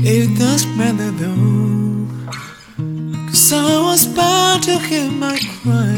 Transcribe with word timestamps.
It 0.00 0.38
doesn't 0.38 0.78
matter 0.78 1.10
though, 1.10 2.06
cause 3.26 3.52
I 3.52 3.82
was 3.82 4.06
bound 4.06 4.62
to 4.62 4.78
hear 4.78 5.10
my 5.10 5.38
cry. 5.60 5.92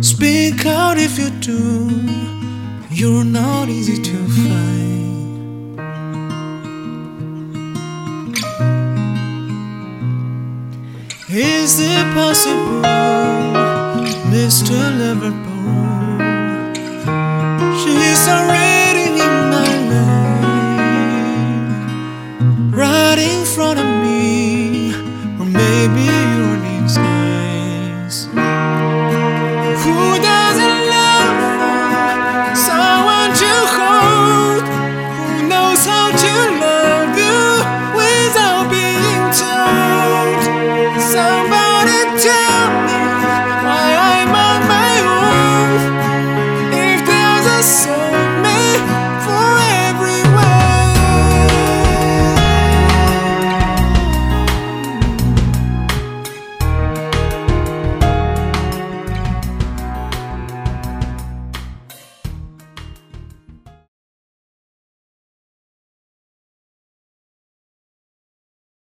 Speak 0.00 0.66
out 0.66 0.98
if 0.98 1.16
you 1.16 1.30
do, 1.38 1.90
you're 2.90 3.22
not 3.22 3.68
easy 3.68 4.02
to 4.02 4.16
find. 4.38 5.78
Is 11.30 11.78
it 11.78 12.14
possible, 12.14 12.82
Mr. 14.32 14.74
Liverpool? 14.98 15.38
She's 17.78 18.26
already 18.26 18.77
front 23.58 23.80
of 23.80 23.86
me, 24.04 24.94
or 25.40 25.44
maybe. 25.44 26.17